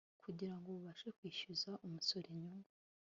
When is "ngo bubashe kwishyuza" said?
0.57-1.71